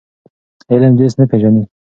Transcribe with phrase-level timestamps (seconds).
[0.71, 1.63] علم جنس نه پېژني.